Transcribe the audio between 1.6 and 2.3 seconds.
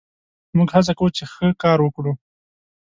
کار وکړو.